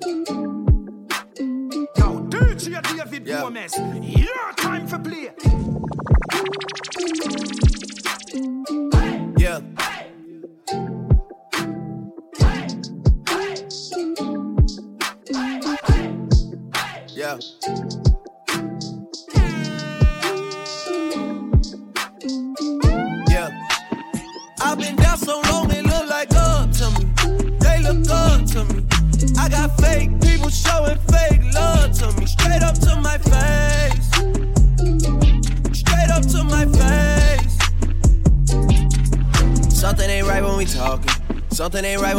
[0.00, 0.10] Yo,
[2.30, 3.40] DJ David yeah.
[3.40, 5.32] Gomez, your time for play.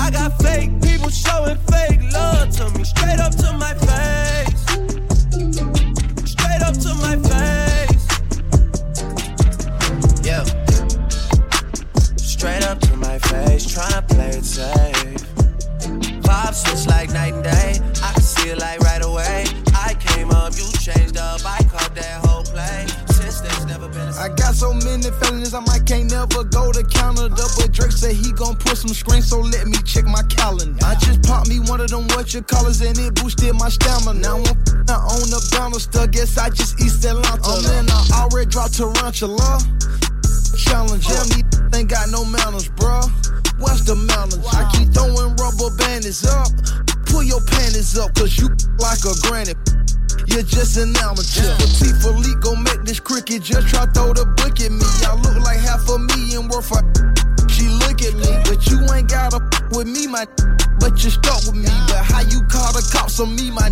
[0.00, 2.84] I got fake people showing fake love to me.
[2.84, 4.62] Straight up to my face.
[6.30, 8.06] Straight up to my face.
[10.24, 10.44] Yeah.
[12.16, 15.24] Straight up to my face, tryna play it safe.
[16.22, 17.80] Vibe switch like night and day.
[18.02, 18.80] I can see it like
[25.54, 27.42] I might can't never go to Canada.
[27.56, 30.78] But Drake said he gon' put some screens, so let me check my calendar.
[30.84, 34.20] I just popped me one of them what you callers and it boosted my stamina.
[34.20, 37.40] Now I'm on the banister, guess I just East Atlanta.
[37.44, 39.60] Oh man, I already dropped Tarantula.
[40.56, 41.40] Challenge him, he
[41.78, 43.08] ain't got no manners, bruh.
[43.58, 44.44] What's the manners?
[44.52, 46.48] I keep throwing rubber bandits up.
[47.06, 48.48] Pull your panties up, cause you
[48.78, 49.54] like a granny.
[50.30, 51.56] You're just an amateur.
[51.56, 53.42] Patek Philippe gon' make this cricket.
[53.42, 54.84] Just try throw the book at me.
[55.06, 56.84] I look like half a million worth of.
[57.48, 59.40] She look at me, but you ain't gotta
[59.76, 60.26] with me, my.
[60.80, 61.72] But you stuck with me.
[61.88, 63.68] But how you call the cops on me, my?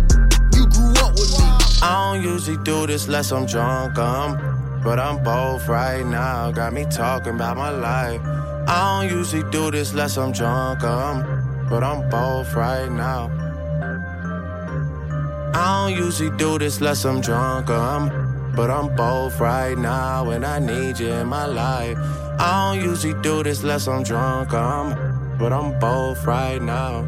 [0.53, 1.45] You grew up with me.
[1.81, 4.81] I don't usually do this unless I'm drunk, um.
[4.83, 8.21] But I'm both right now, got me talking about my life.
[8.67, 11.23] I don't usually do this unless I'm drunk, um.
[11.69, 13.46] But I'm both right now.
[15.57, 18.11] I don't usually do this unless I'm drunk, um.
[18.55, 21.97] But I'm both right now, and I need you in my life.
[22.39, 24.93] I don't usually do this unless I'm drunk, um.
[25.39, 27.05] But I'm both right now.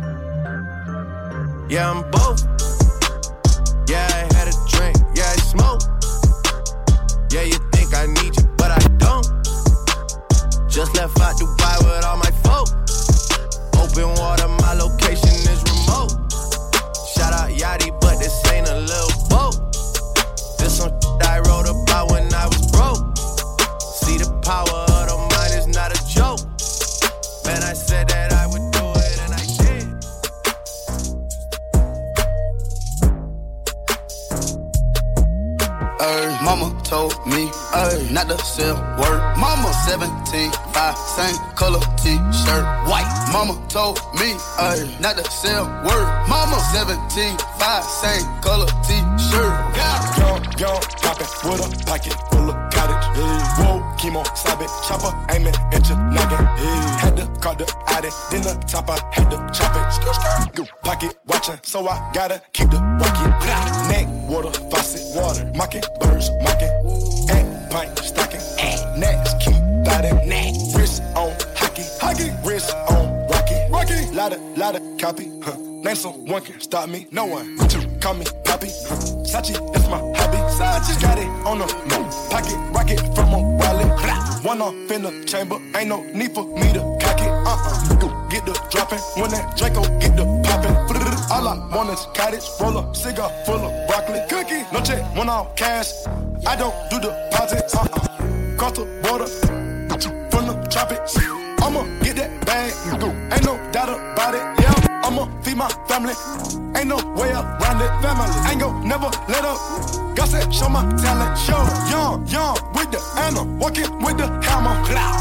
[1.70, 2.42] Yeah, I'm both.
[3.88, 4.98] Yeah, I had a drink.
[5.14, 5.82] Yeah, I smoke.
[7.30, 9.28] Yeah, you think I need you, but I don't.
[10.68, 12.70] Just left out Dubai with all my folk.
[13.78, 16.18] Open water, my location is remote.
[17.14, 17.99] Shout out Yachty,
[18.30, 19.09] this ain't a little
[36.70, 39.20] mama told me ay, not to sell word.
[39.38, 43.10] Mama 17, 5, same color t-shirt, white.
[43.32, 46.08] Mama told me ay, not to sell word.
[46.28, 49.54] Mama 17, 5, same color t-shirt.
[50.20, 53.06] Young, young, poppin' with a pocket full of cottage.
[53.16, 53.64] Hey.
[53.64, 56.46] Whoa, chemo, stop it, chopper, aiming at your noggin.
[56.58, 56.80] Hey.
[57.02, 60.70] Had to call the addy, then the top, I had to chop it.
[60.84, 63.09] Pocket watching, so I gotta keep the rocket.
[64.30, 66.70] Water, faucet, water, mocking, birds, mocking.
[67.32, 68.40] Egg, pint, stocking.
[69.00, 70.30] Next, keep biting.
[70.30, 74.06] Neck, wrist on hockey, hockey, wrist on rocky, rocky.
[74.14, 75.58] Lotta, lotta, copy, huh.
[75.58, 77.58] Name someone can stop me, no one.
[77.72, 78.68] You call me, Poppy?
[78.88, 78.98] Huh.
[79.26, 80.38] Sachi, that's my hobby.
[80.54, 82.30] Sachi, got it on the move.
[82.30, 84.46] Pocket rocket from a wallet.
[84.46, 87.30] One off in the chamber, ain't no need for me to cock it.
[87.30, 89.00] Uh uh, get the dropping.
[89.20, 90.99] When that Draco get the popping.
[91.32, 94.20] I want is cottage, roll up, cigar full of broccoli.
[94.30, 95.92] Cookie, no check, one off cash.
[96.46, 97.76] I don't do deposits.
[97.76, 99.28] Uh uh, cross the border
[100.32, 101.18] from the tropics.
[101.62, 102.74] I'ma get that bag,
[103.32, 104.42] ain't no doubt about it.
[104.60, 106.14] Yeah, I'ma feed my family.
[106.76, 107.92] Ain't no way around it.
[108.02, 108.50] Family.
[108.50, 109.58] Ain't gon' never let up.
[110.16, 111.38] God said, show my talent.
[111.38, 111.62] Show
[111.94, 113.44] young, young with the anna.
[113.58, 114.76] Walking with the hammer.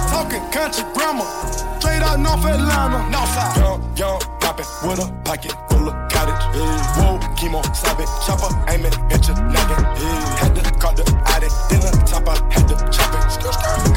[0.09, 1.29] Talking country grammar.
[1.79, 2.99] Straight out North Atlanta.
[3.15, 3.57] Northside.
[3.57, 5.68] Young, young, poppin' with a pocket
[6.29, 6.57] cottage.
[6.57, 6.97] Yeah.
[6.99, 7.63] Whoa, chemo,
[8.01, 8.09] it.
[8.27, 9.85] Chopper, aiming at your noggin.
[9.97, 10.37] Yeah.
[10.37, 11.55] Had to cut the addict.
[11.71, 13.29] Then the top, I had to chop it.
[13.43, 13.88] Pocket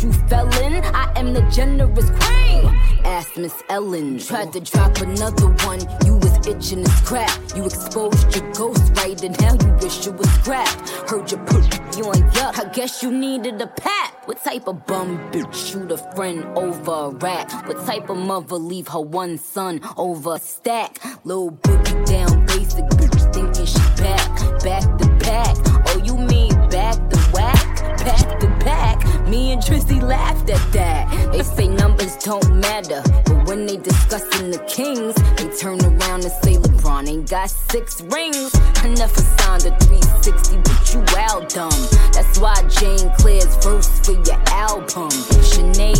[0.00, 0.84] you fell in.
[0.94, 2.64] I am the generous queen.
[3.04, 4.18] Asked Miss Ellen.
[4.18, 5.80] Tried to drop another one.
[6.06, 7.36] You was itching to scrap.
[7.56, 10.88] You exposed your ghost right, and now you wish you was scrapped.
[11.10, 11.64] Heard you put
[11.96, 12.58] you on yuck.
[12.64, 14.14] I guess you needed a pat.
[14.26, 17.50] What type of bum bitch shoot a friend over a rat?
[17.66, 20.98] What type of mother leave her one son over a stack?
[21.24, 25.56] Little boogie down basic bitch thinking she back, back to back.
[25.88, 29.11] Oh, you mean back to whack, back to back?
[29.32, 31.32] Me and Trissy laughed at that.
[31.32, 36.32] They say numbers don't matter, but when they discussing the Kings, they turn around and
[36.44, 38.52] say LeBron ain't got six rings.
[38.84, 41.72] I never signed a 360, but you wild dumb.
[42.12, 45.08] That's why Jane Claire's verse for your album.
[45.48, 45.96] Sinead,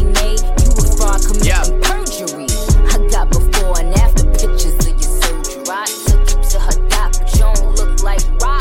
[0.61, 1.65] you a fraud committing Yeah.
[1.89, 2.53] perjury.
[2.93, 5.65] I got before and after pictures of your surgery.
[5.73, 8.52] I took you to her doc, but you don't look like rock.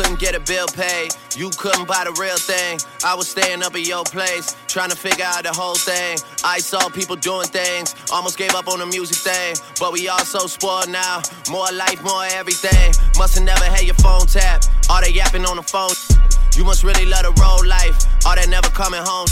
[0.00, 1.12] Couldn't get a bill paid.
[1.36, 2.80] You couldn't buy the real thing.
[3.04, 6.16] I was staying up at your place, trying to figure out the whole thing.
[6.42, 9.56] I saw people doing things, almost gave up on the music thing.
[9.78, 11.20] But we all so spoiled now.
[11.50, 12.94] More life, more everything.
[13.18, 14.64] Must've never had your phone tap.
[14.88, 15.92] All they yapping on the phone.
[16.56, 18.00] You must really love the road life.
[18.24, 19.28] All that never coming home.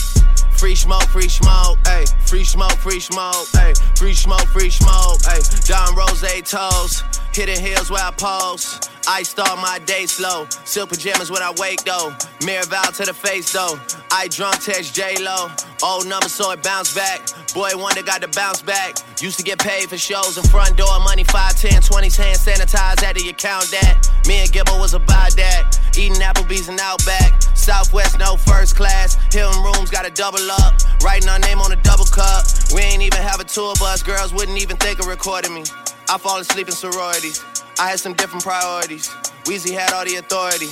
[0.59, 2.05] Free smoke, free smoke, ayy.
[2.29, 3.73] Free smoke, free smoke, ayy.
[3.97, 5.41] Free smoke, free smoke, ayy.
[5.65, 8.81] Don Rose toes, hitting hills where I pose.
[9.07, 10.47] I start my day slow.
[10.65, 12.13] Silk pajamas when I wake though.
[12.45, 13.79] Mirror vow to the face though.
[14.13, 15.49] I drunk text J Lo.
[15.83, 17.21] Old number so it bounce back.
[17.55, 18.97] Boy wonder got to bounce back.
[19.21, 23.01] Used to get paid for shows in front door money 5, 10, 20s hand sanitized.
[23.01, 24.11] Had to account that.
[24.27, 25.81] Me and Gibbo was about that.
[25.97, 27.43] Eating Applebee's and Outback.
[27.57, 29.17] Southwest, no first class.
[29.33, 30.75] Hilton rooms got a double up.
[31.03, 32.45] Writing our name on a double cup.
[32.75, 34.03] We ain't even have a tour bus.
[34.03, 35.65] Girls wouldn't even think of recording me.
[36.11, 37.45] I fall asleep in sororities.
[37.79, 39.09] I had some different priorities.
[39.45, 40.69] Weezy had all the authority.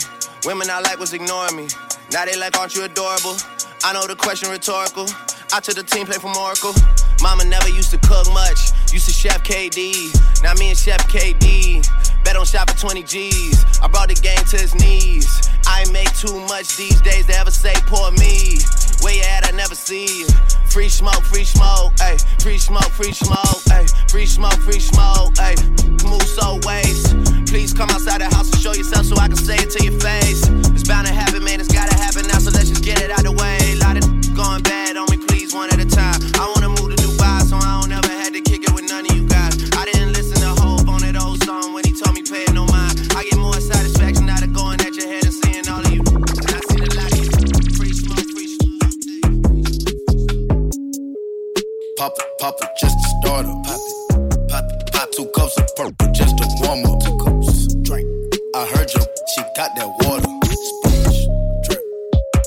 [0.46, 1.68] Women I like was ignoring me.
[2.10, 3.36] Now they like, aren't you adorable?
[3.84, 5.04] I know the question rhetorical.
[5.52, 6.72] I took the team play from Oracle.
[7.20, 8.72] Mama never used to cook much.
[8.92, 10.08] Used to chef KD.
[10.42, 11.84] Now me and chef KD.
[12.26, 13.62] Bet on shop for 20 G's.
[13.78, 15.30] I brought the game to his knees.
[15.64, 18.58] I make too much these days to ever say poor me.
[19.00, 19.46] Where you at?
[19.46, 20.26] I never see you.
[20.66, 22.18] Free smoke, free smoke, ayy.
[22.42, 24.10] Free smoke, free smoke, ayy.
[24.10, 25.54] Free smoke, free smoke, ayy.
[26.02, 27.14] Move so waste.
[27.46, 29.94] Please come outside the house and show yourself so I can say it to your
[30.00, 30.48] face.
[30.74, 31.60] It's bound to happen, man.
[31.60, 33.58] It's gotta happen now, so let's just get it out the way.
[33.70, 34.75] A Lot of going bad
[52.06, 53.48] pop it, pop it, just a starter.
[53.48, 57.00] Pop it, pop it, pop two cups of purple, just a warm up.
[57.02, 58.06] Two cups, drink.
[58.54, 59.00] I heard you,
[59.34, 60.30] she got that water.
[60.68, 61.18] Splash,
[61.66, 61.82] drip,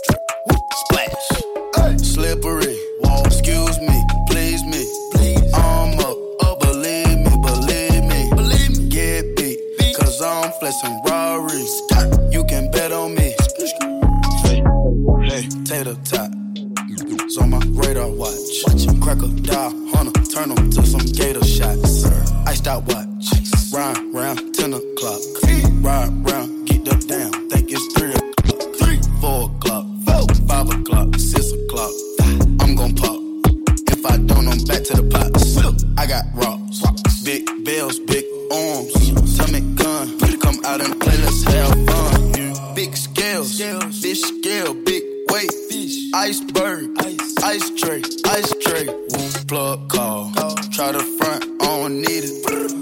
[0.06, 2.02] drip, whoop, splash.
[2.02, 2.78] Slippery,
[3.26, 5.54] excuse me, please me, please.
[5.54, 8.90] I'm up, oh, believe me, believe me, believe me.
[8.90, 9.60] Get beat,
[9.98, 11.82] cause I'm flexing Rory's.
[12.32, 13.36] You can bet on me.
[14.44, 14.64] Hey,
[15.28, 16.32] hey, tater tot.
[16.96, 18.64] It's on my radar watch.
[18.66, 22.06] watch crocodile hunter, turn them to some gator shots.
[22.46, 23.26] Iced out watch,
[23.74, 25.22] ride round 10 o'clock.
[25.82, 28.76] Ride round, get the down, think it's 3 o'clock.
[28.76, 31.92] 3, 4 o'clock, 4, 5 o'clock, 6 o'clock.
[32.62, 33.20] I'm gon' pop.
[33.90, 35.34] If I don't, I'm back to the pot.
[35.98, 36.84] I got rocks,
[37.24, 38.94] big bells, big arms.
[39.38, 42.76] Tell me gun, come out and play, let's have fun.
[42.76, 43.58] Big scales,
[44.02, 45.02] fish scale, big
[45.32, 45.52] weight,
[46.14, 46.92] iceberg,
[47.42, 48.19] ice tray
[49.50, 50.32] plug call.
[50.72, 52.34] Try to front, I don't need it.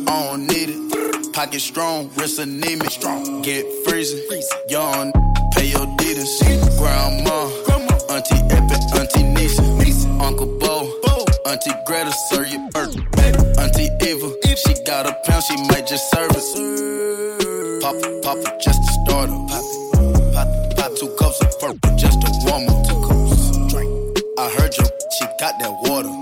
[0.06, 1.34] I don't need it.
[1.34, 2.92] Pocket strong, wrist anemic.
[2.92, 3.42] Strong.
[3.42, 4.20] Get freezing.
[4.68, 5.14] Yawn,
[5.54, 6.28] pay your deeders.
[6.78, 7.48] Grandma,
[8.12, 9.64] Auntie Epic, Auntie Nisa.
[10.20, 10.92] Uncle Bo,
[11.46, 16.32] Auntie Greta, sir, you Auntie Eva, if she got a pound, she might just serve
[16.32, 17.82] it.
[17.82, 18.44] Pop Papa.
[18.44, 19.30] pop just a start.
[19.48, 19.64] Pop
[20.34, 22.78] pop pop two cups of purple, just a warm up.
[24.38, 24.86] I heard you,
[25.18, 26.17] she got that water.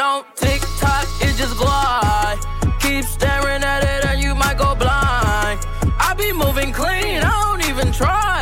[0.00, 2.38] don't tick tock, it just glide.
[2.80, 5.60] Keep staring at it and you might go blind.
[6.00, 8.40] I be moving clean, I don't even try.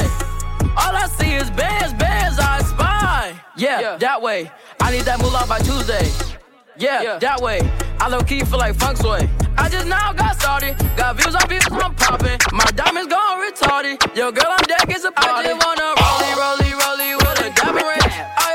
[0.78, 3.34] All I see is bears, bears I spy.
[3.56, 3.96] Yeah, yeah.
[3.96, 4.52] that way.
[4.80, 6.06] I need that moolah by Tuesday.
[6.76, 7.58] Yeah, yeah, that way.
[7.98, 9.28] I low key feel like funk sway.
[9.56, 10.78] I just now got started.
[10.96, 12.38] Got views on views, I'm popping.
[12.52, 13.98] My diamonds gone retarded.
[14.14, 15.50] Yo, girl, I'm dead, it's a party.
[15.50, 17.98] I just wanna rollie, rollie, rollie with a diamond ring.
[18.38, 18.47] Oh.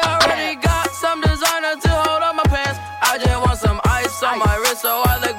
[4.75, 5.32] so I look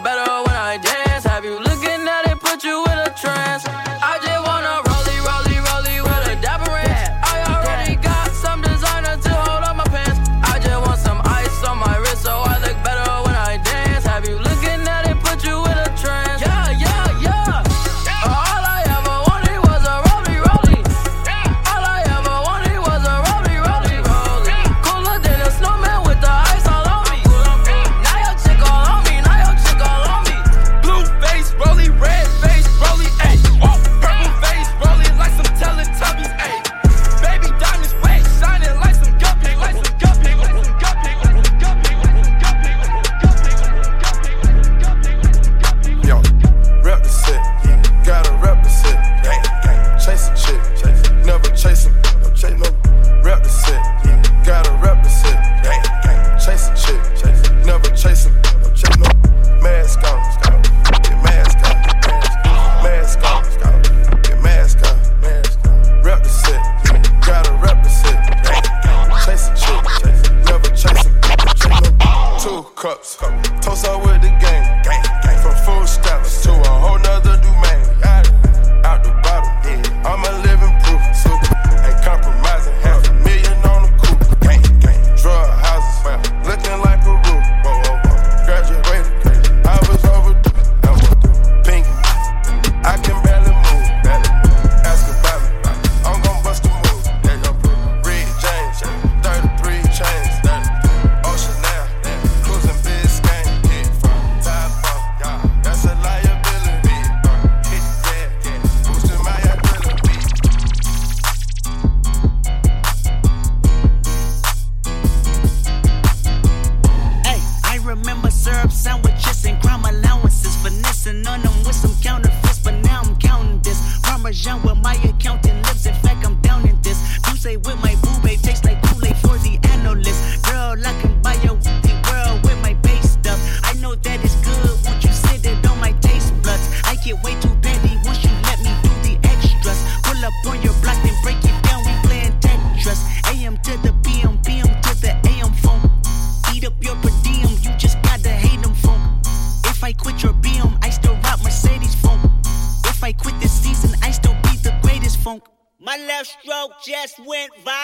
[157.44, 157.83] went viral.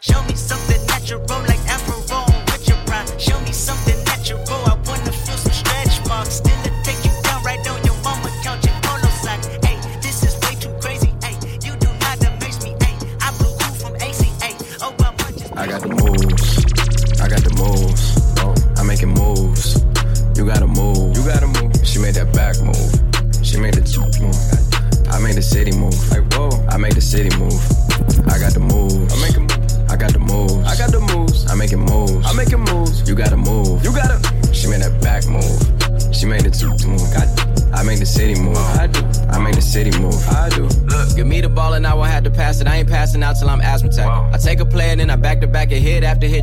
[0.00, 0.71] Show me something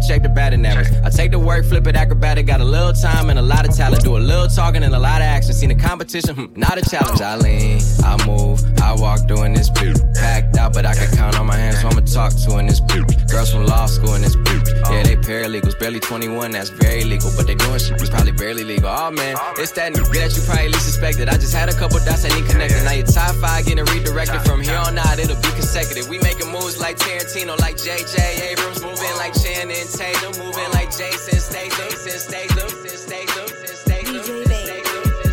[0.09, 0.87] check the batting average.
[1.05, 2.47] I take the work, flip it acrobatic.
[2.47, 4.03] Got a little time and a lot of talent.
[4.03, 5.53] Do a little talking and a lot of action.
[5.53, 7.21] Seen the competition, hmm, not a challenge.
[7.21, 10.01] I lean, I move, I walk doing this beat.
[10.15, 12.79] Packed out, but I can count on my hands, so I'ma talk to in this
[12.79, 13.05] beat.
[13.29, 14.65] Girls from law school in this beat.
[14.89, 17.29] Yeah, they paralegals, barely 21, that's very legal.
[17.37, 18.89] But they doing shit that's probably barely legal.
[18.89, 21.29] Oh man, it's that nigga that you probably least suspected.
[21.29, 22.81] I just had a couple dots I need connected.
[22.83, 26.09] Now your top five getting redirected from here on out, it'll be consecutive.
[26.09, 28.17] We making moves like Tarantino, like JJ
[28.49, 28.78] Abrams,
[29.09, 34.23] moving like Channing Tatum, moving like Jason Statham, Statham, Statham, Statham,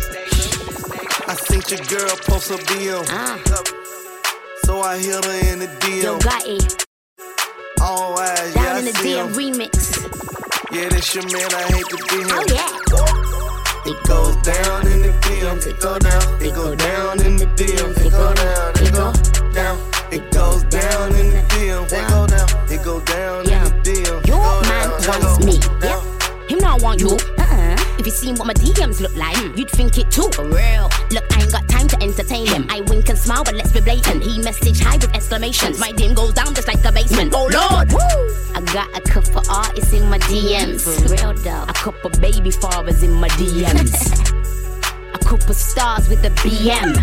[0.01, 1.29] Statham.
[1.29, 3.05] I seen your girl post a BM.
[3.09, 3.39] Ah.
[4.65, 6.03] So I hit her in the DM.
[6.03, 6.85] Yo, got it.
[7.81, 9.33] All eyes, yeah, Down I in the see DM 'em.
[9.33, 9.73] remix.
[10.71, 12.31] Yeah, this your man, I hate to be him.
[12.31, 12.73] Oh, yeah.
[13.85, 17.95] It goes down in the DM, it go down, it go down in the DM,
[18.05, 19.13] it go down, it go
[19.53, 19.77] down,
[20.11, 22.47] it goes down in the DM, it go down,
[25.47, 25.57] me.
[25.81, 26.01] Yeah.
[26.49, 27.11] Him not want you.
[27.11, 27.75] Uh-uh.
[27.99, 30.29] If you seen what my DMs look like, you'd think it too.
[30.33, 30.89] For real.
[31.11, 32.67] Look, I ain't got time to entertain him.
[32.69, 34.23] I wink and smile, but let's be blatant.
[34.23, 35.79] He message high with exclamations.
[35.79, 37.33] My DM goes down just like a basement.
[37.35, 37.87] Oh lord!
[38.55, 40.83] I got a couple artists in my DMs.
[40.83, 41.63] For real though.
[41.63, 43.93] A couple baby fathers in my DMs.
[45.13, 46.95] a couple stars with a BM.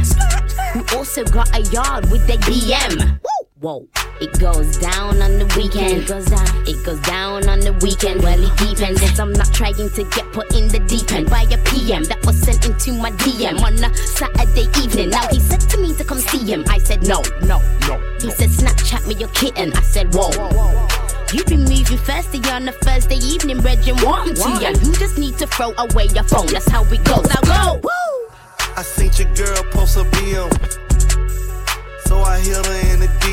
[0.73, 3.21] Who also got a yard with the BM.
[3.61, 3.89] Whoa.
[4.21, 6.03] It goes down on the weekend.
[6.03, 6.47] It goes down.
[6.69, 8.23] It goes down on the weekend.
[8.23, 9.03] Well, it depends.
[9.03, 12.25] If I'm not trying to get put in the deep end by a PM that
[12.25, 15.11] was sent into my DM on a Saturday evening.
[15.11, 16.65] Now he said to me to come see him.
[16.69, 17.99] I said no, no, no.
[18.21, 19.73] He said Snapchat me your kitten.
[19.73, 20.31] I said whoa.
[21.33, 24.71] You been moving thirsty on a Thursday evening, Reg, and what to ya.
[24.71, 26.47] You just need to throw away your phone.
[26.47, 27.27] That's how it goes.
[27.35, 27.83] Now go.
[28.77, 30.51] I seen your girl post a BM.
[32.07, 33.24] So I hit her in the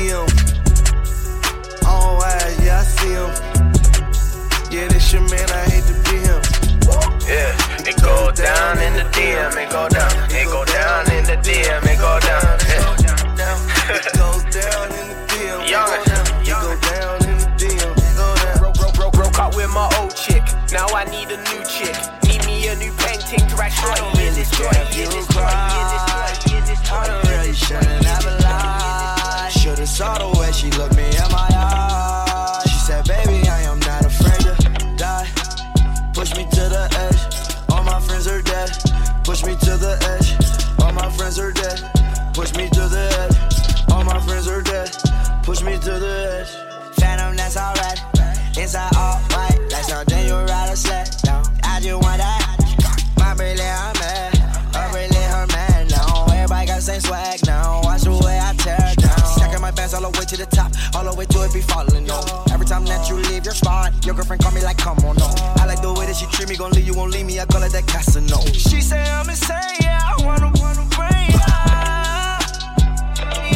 [57.52, 57.82] same.
[57.82, 59.18] Watch the way I tear down.
[59.26, 61.60] Stacking my bands all the way to the top, all the way to it be
[61.60, 62.24] falling on.
[62.52, 65.28] Every time that you leave your spot, your girlfriend call me like, come on, no.
[65.60, 67.40] I like the way that she treat me, gon' leave you, won't leave me.
[67.40, 68.52] I call it that Casanova.
[68.52, 70.00] She say I'm insane, yeah.
[70.02, 71.48] I wanna, wanna bring ya.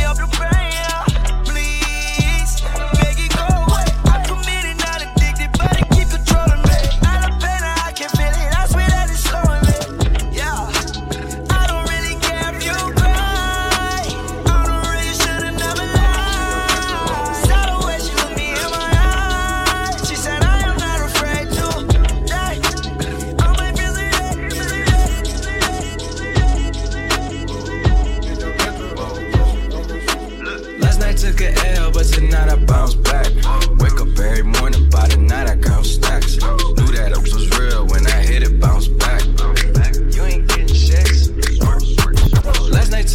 [0.06, 0.55] Up the brain,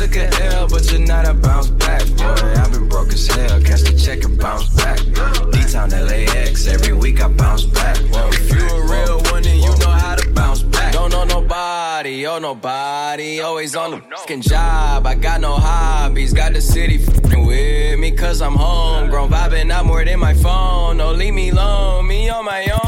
[0.01, 2.01] took a L, but tonight I bounce back.
[2.17, 4.97] Boy, I've been broke as hell, catch the check and bounce back.
[5.51, 7.97] D-Town LAX, every week I bounce back.
[8.11, 10.93] Whoa, if you a real one, then you know how to bounce back.
[10.93, 15.05] Don't know nobody, oh nobody, always on the fucking job.
[15.05, 19.29] I got no hobbies, got the city fucking with me, cause I'm homegrown.
[19.29, 22.80] Vibing out more than my phone, no, leave me alone, me on my own,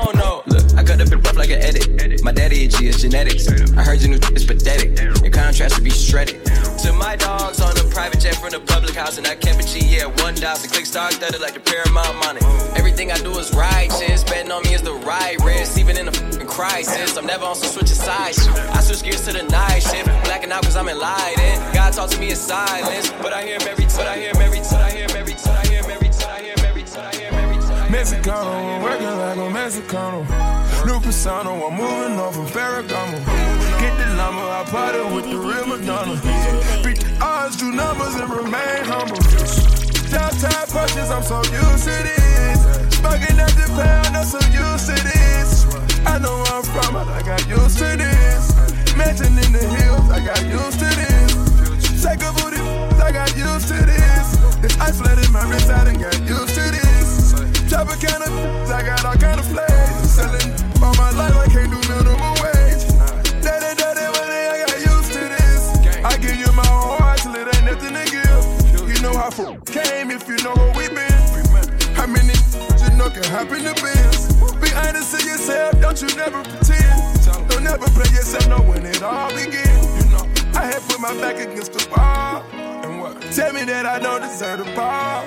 [1.44, 2.24] like an edit.
[2.24, 3.48] My daddy a G, it's genetics.
[3.76, 4.98] I heard your new is pathetic.
[5.22, 6.40] Your contrast should be shredded.
[6.84, 9.68] To my dogs on a private jet from the public house, and I kept a
[9.68, 10.70] G, yeah, 1,000.
[10.70, 12.40] Click star studded like the Paramount money.
[12.80, 14.24] Everything I do is righteous.
[14.24, 17.18] Betting on me is the right risk, even in a crisis.
[17.18, 18.48] I'm never on some switch of sides.
[18.48, 20.08] I switch gears to the night shift.
[20.24, 21.60] Blacking out cause I'm enlightened.
[21.74, 23.12] God talk to me in silence.
[23.22, 24.08] But I hear him every time.
[24.08, 24.80] I hear him every time.
[24.80, 25.60] I hear him every time.
[25.60, 26.30] I hear him every time.
[26.30, 27.06] I hear him every time.
[27.12, 27.92] I hear him every time.
[27.92, 30.63] Mexicano, working like a Mexicano.
[30.86, 33.18] New persona, I'm moving on from Ferragamo.
[33.80, 36.20] Get the lumber, I party with the real Madonna.
[36.84, 39.16] Beat the odds, do numbers, and remain humble.
[40.12, 42.60] Downtown punches, I'm so used to this.
[43.00, 45.64] Smoking at the pound, I'm so used to this.
[46.06, 48.52] I know where I'm from, I got used to this.
[48.98, 52.04] Mansion in the hills, I got used to this.
[52.04, 52.60] Take a booty,
[53.00, 54.78] I got used to this.
[54.84, 57.32] Ice flooded my wrist, I done got used to this.
[57.70, 60.12] Chop a I got all kind of flavors.
[60.12, 62.84] Selling all my life, I can't do minimum wage.
[63.42, 65.62] Daddy, daddy, money, I got used to this.
[66.04, 68.90] I give you my whole heart till it ain't nothing to give.
[68.92, 71.24] You know how far came if you know where we been.
[71.96, 72.36] How many
[72.84, 74.28] you know can happen to biz?
[74.60, 77.50] Be honest to yourself, don't you never pretend.
[77.50, 79.76] Don't never play yourself, know when it all begin.
[79.98, 82.44] You know, I had put my back against the wall.
[82.52, 83.22] And what?
[83.32, 85.24] Tell me that I don't deserve the ball.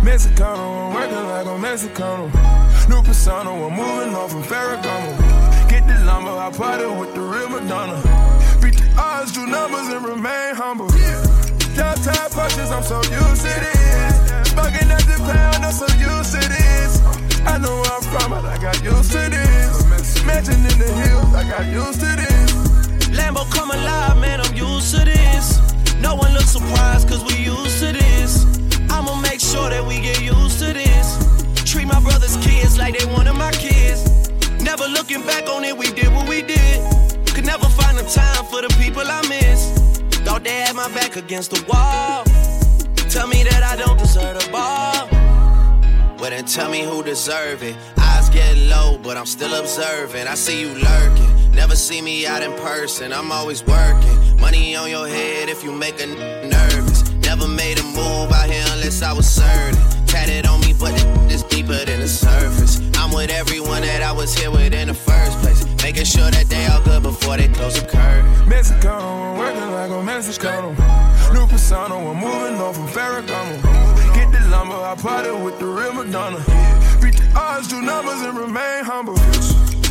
[0.00, 2.65] Mexicano, I'm working like a Mexicano.
[2.88, 5.68] New persona, I'm moving on from Ferragamo.
[5.68, 7.98] Get the lumber, I party with the real Madonna.
[8.62, 10.86] Beat the odds, do numbers, and remain humble.
[11.74, 14.50] Downtown punches, I'm so used to this.
[14.50, 17.02] Smoking at the pound, I'm so used to this.
[17.44, 20.24] I know where I'm from, but I got used to this.
[20.24, 22.52] Mansion in the hills, I got used to this.
[23.18, 25.58] Lambo come alive, man, I'm used to this.
[26.00, 28.46] No one looks surprised, cause we used to this.
[28.90, 31.35] I'ma make sure that we get used to this.
[31.76, 34.30] Treat my brother's kids like they one of my kids.
[34.62, 36.80] Never looking back on it, we did what we did.
[37.34, 39.60] Could never find the time for the people I miss.
[40.24, 42.24] Thought they had my back against the wall.
[43.10, 45.06] Tell me that I don't deserve the ball.
[46.18, 47.76] Well, then tell me who deserve it.
[47.98, 50.26] Eyes get low, but I'm still observing.
[50.28, 51.52] I see you lurking.
[51.52, 53.12] Never see me out in person.
[53.12, 54.40] I'm always working.
[54.40, 57.06] Money on your head if you make a n- nervous.
[57.20, 59.76] Never made a move out here unless I was certain.
[60.06, 62.80] Tatted on me, but it is deeper than the surface.
[62.96, 65.64] I'm with everyone that I was here with in the first place.
[65.82, 68.24] Making sure that they all good before they close the curtain.
[68.46, 70.74] Mexicano, I'm working like a Mexicano.
[71.32, 73.62] New persona, I'm moving on from Ferragamo.
[74.14, 76.38] Get the lumber, I party with the real Madonna.
[77.00, 79.16] Beat the odds, do numbers, and remain humble.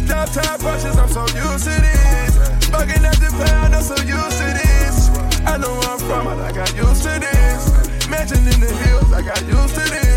[0.07, 2.33] Downtown punches, I'm so used to this.
[2.67, 5.09] Smoking at the pound, I'm so used to this.
[5.45, 8.07] I know where I'm from, but I got used to this.
[8.09, 10.14] Mansion in the hills, I got used to this.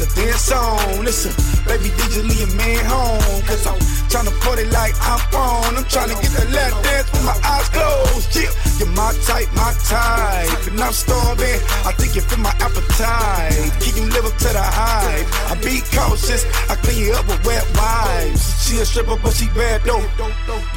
[0.00, 1.06] Is not dance song.
[1.06, 3.42] It's a Baby, did you leave your man home?
[3.44, 3.76] Cause I'm
[4.08, 5.76] tryna party like I'm on.
[5.76, 8.32] I'm tryna get that last dance with my eyes closed.
[8.32, 8.48] Yeah,
[8.80, 10.66] you're my type, my type.
[10.72, 11.60] And I'm starving.
[11.84, 13.52] I think you fit my appetite.
[13.84, 15.28] Can you live up to the hype?
[15.52, 16.48] I be cautious.
[16.70, 18.64] I clean you up with wet wipes.
[18.64, 20.00] She a stripper, but she bad though.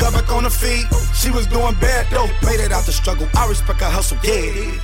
[0.03, 0.83] Got back on her feet.
[1.15, 2.27] She was doing bad though.
[2.43, 3.27] Made it out the struggle.
[3.36, 4.75] I respect her hustle, yeah.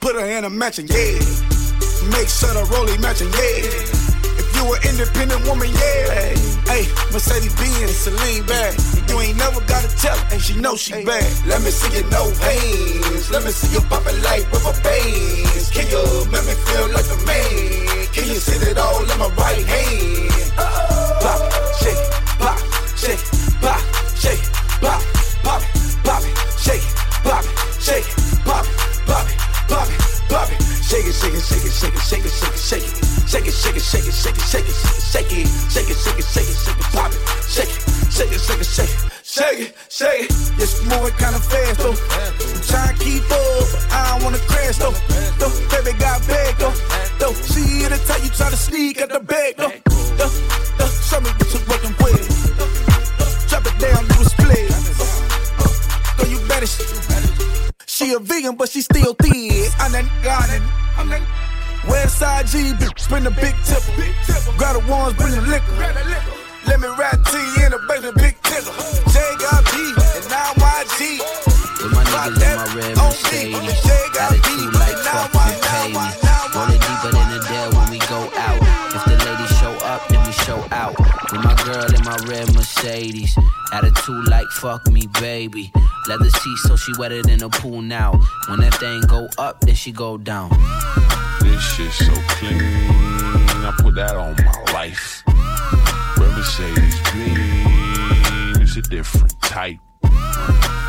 [0.00, 1.65] Put her in a matching, yeah.
[2.10, 3.66] Make sure the rollie matching, yeah.
[4.38, 6.36] If you an independent woman, yeah.
[6.70, 8.78] Hey, Mercedes Benz, Celine bag.
[9.08, 11.26] You ain't never gotta tell her, and she know she bad.
[11.46, 13.30] Let me see you no veins.
[13.30, 15.70] Let me see you poppin' like rubber bands.
[15.70, 18.06] Can you make me feel like a man?
[18.14, 20.52] Can you sit it all in my right hand?
[21.22, 21.40] Pop,
[21.80, 22.02] shake,
[22.38, 22.58] pop,
[22.94, 23.22] shake,
[23.60, 23.80] pop,
[24.14, 24.44] shake,
[24.80, 25.02] pop,
[25.42, 25.62] pop,
[26.04, 26.22] pop,
[26.58, 26.86] shake,
[27.24, 27.44] pop,
[27.80, 28.06] shake,
[28.44, 28.75] pop.
[30.96, 33.28] Shake it, shake it, shake it, shake it, shake it, shake it, shake it.
[33.28, 34.76] Shake it, shake it, shake it, shake it, shake it,
[35.12, 37.20] shake it, shake it, shake it, shake it, shake it, pop it.
[37.44, 40.32] Shake it, shake it, shake it, shake it, shake it, shake it.
[40.56, 41.92] It's moving kinda fast though.
[41.92, 44.96] I'm trying to keep up, but I don't wanna crash though.
[45.36, 46.72] Though, baby got bag though.
[47.20, 49.76] Though, she in the time you try to sneak at the bag though.
[50.16, 50.32] Though,
[50.80, 51.28] though, show me
[51.68, 51.85] what you're
[58.46, 59.70] Vegan, but she still thin.
[59.78, 60.62] I'm that garden.
[60.96, 61.22] I'm that.
[61.86, 64.58] Westside G, bitch, bring the big tipper.
[64.58, 65.72] Grab the ones, bring the liquor.
[66.66, 68.74] Let me ride T in the baby, big ticker.
[69.10, 71.22] J got B, and now YG.
[71.82, 73.54] With my niggas in my red Mercedes.
[73.54, 74.65] Like fuck
[82.86, 83.36] Mercedes.
[83.72, 85.72] Attitude like fuck me, baby.
[86.08, 88.12] Leather seats so she wetter than a pool now.
[88.48, 90.50] When that thing go up, then she go down.
[91.40, 92.60] This shit so clean.
[92.62, 95.24] I put that on my life.
[96.16, 98.62] Red Mercedes clean.
[98.62, 99.78] It's a different type.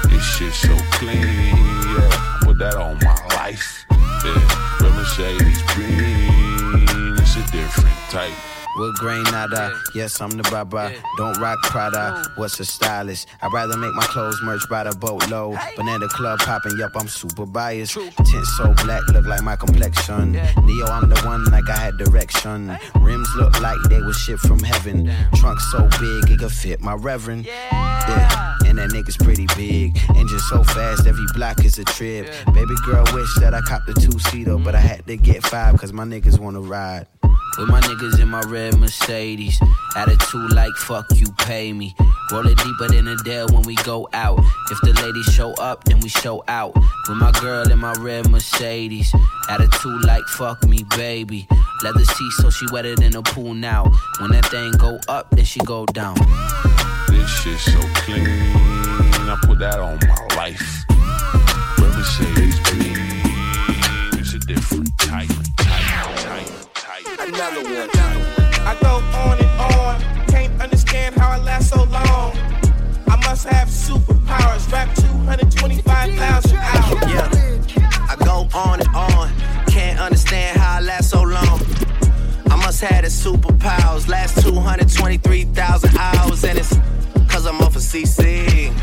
[0.10, 1.18] This shit so clean.
[1.18, 3.86] Yeah, I put that on my life.
[3.90, 7.18] Yeah, Red Mercedes clean.
[7.18, 8.57] It's a different type.
[8.78, 10.94] With Granada, yes, I'm the baba.
[11.18, 13.28] Don't rock Prada, what's a stylist?
[13.42, 15.58] I'd rather make my clothes merch by the boatload.
[15.76, 17.96] Banana club popping, yup, I'm super biased.
[17.96, 20.34] Tint so black, look like my complexion.
[20.34, 22.78] Neo, I'm the one like I had direction.
[23.02, 25.12] Rims look like they was shipped from heaven.
[25.36, 27.48] Trunk so big, it could fit my reverend.
[27.48, 29.98] Yeah, and that nigga's pretty big.
[30.16, 32.32] Engine so fast, every block is a trip.
[32.54, 35.92] Baby girl wish that I copped a two-seater, but I had to get five, cause
[35.92, 37.08] my niggas wanna ride.
[37.58, 39.60] With my niggas in my red Mercedes.
[39.96, 41.96] Attitude like fuck you pay me.
[42.32, 44.40] Roll it deeper than a dead when we go out.
[44.70, 46.76] If the ladies show up, then we show out.
[47.08, 49.14] With my girl in my red Mercedes.
[49.50, 51.48] Attitude like fuck me, baby.
[51.84, 53.92] Leather seat, so she wetter than a pool now.
[54.20, 56.16] When that thing go up, then she go down.
[57.08, 58.28] This shit so clean.
[58.28, 60.97] I put that on my life.
[67.38, 67.90] Another one.
[68.66, 70.26] I go on and on.
[70.26, 72.36] Can't understand how I last so long.
[73.08, 74.72] I must have superpowers.
[74.72, 76.92] Rap 225,000 hours.
[77.14, 79.32] Yeah, I go on and on.
[79.68, 81.62] Can't understand how I last so long.
[82.50, 84.08] I must have the superpowers.
[84.08, 86.44] Last 223,000 hours.
[86.44, 86.76] And it's
[87.30, 88.74] cause I'm off of CC.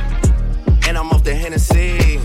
[0.87, 2.21] And I'm off the Hennessy.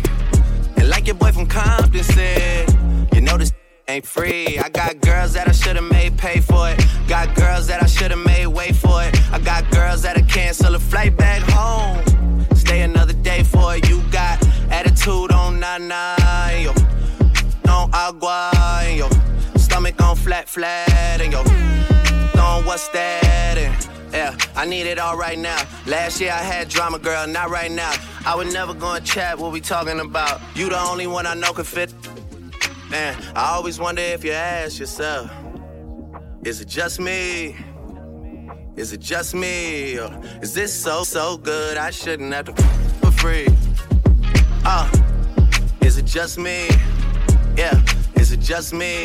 [0.78, 2.70] And like your boy from Compton said,
[3.16, 3.52] you know this
[3.90, 4.60] ain't free.
[4.60, 6.78] I got girls that I should've made pay for it.
[7.08, 9.12] Got girls that I should've made wait for it.
[9.32, 11.98] I got girls that'll cancel a flight back home.
[12.56, 13.90] Stay another day for it.
[13.90, 14.36] You got
[14.70, 16.16] attitude on nana,
[16.62, 16.72] yo.
[17.70, 18.52] On agua,
[18.96, 19.10] yo.
[19.56, 21.40] Stomach on flat, flat, and yo.
[22.40, 23.58] On what's that?
[23.58, 25.62] And, yeah, I need it all right now.
[25.88, 27.94] Last year I had drama, girl, not right now.
[28.26, 30.42] I would never go and chat what we talking about.
[30.56, 31.94] You the only one I know can fit.
[32.90, 35.30] Man, I always wonder if you ask yourself,
[36.44, 37.56] is it just me?
[38.76, 40.00] Is it just me?
[40.00, 42.64] Or is this so, so good I shouldn't have to
[43.00, 43.48] for free?
[44.66, 44.90] Uh,
[45.82, 46.68] is it just me?
[47.56, 47.80] Yeah,
[48.16, 49.04] is it just me?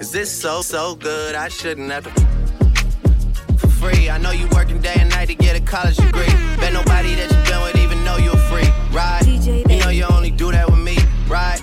[0.00, 4.10] Is this so, so good I shouldn't have to for free?
[4.10, 6.26] I know you working day and night to get a college degree.
[6.60, 9.22] Bet nobody that you've been with even know you're free, right?
[9.26, 11.62] You know you only do that with me, right?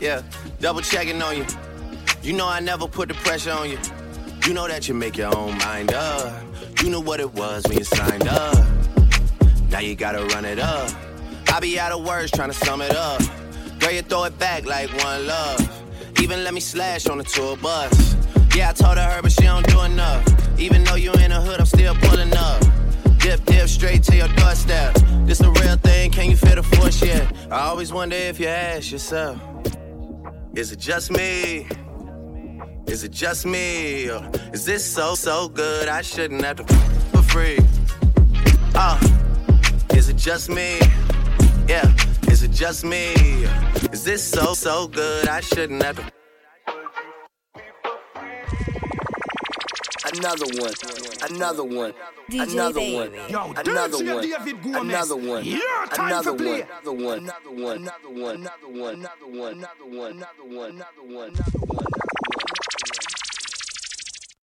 [0.00, 0.22] Yeah,
[0.66, 1.46] Double checking on you.
[2.24, 3.78] You know I never put the pressure on you.
[4.44, 6.42] You know that you make your own mind up.
[6.82, 8.66] You know what it was when you signed up.
[9.70, 10.90] Now you gotta run it up.
[11.52, 13.22] I be out of words trying to sum it up.
[13.78, 15.60] Girl, you throw it back like one love.
[16.20, 18.16] Even let me slash on the tour bus.
[18.56, 20.26] Yeah, I told her, but she don't do enough.
[20.58, 22.60] Even though you in the hood, I'm still pulling up.
[23.18, 24.96] Dip, dip, straight to your doorstep.
[25.26, 27.32] This a real thing, can you feel the force yet?
[27.52, 29.40] I always wonder if you ask yourself
[30.56, 31.66] is it just me?
[32.86, 34.08] Is it just me?
[34.08, 36.74] Or is this so, so good I shouldn't have to
[37.12, 37.58] for free?
[38.74, 38.98] Uh,
[39.90, 40.78] is it just me?
[41.68, 41.92] Yeah,
[42.28, 43.12] is it just me?
[43.92, 46.15] Is this so, so good I shouldn't have to
[50.18, 50.72] Another one.
[51.30, 51.92] Another one.
[52.30, 52.94] DJ Another Baby.
[52.96, 53.30] one.
[53.30, 54.22] Yo, Another Dirty one.
[54.22, 54.80] David Gomez.
[55.10, 55.44] Another one.
[55.44, 56.60] Your time Another to play.
[56.62, 56.68] one.
[56.70, 57.18] Another one.
[57.18, 57.76] Another one.
[57.76, 58.34] Another one.
[58.34, 58.94] Another one.
[58.94, 59.52] Another one.
[59.52, 60.10] Another one.
[60.12, 60.70] Another one.
[60.70, 61.28] Another one.
[61.28, 62.05] Another one.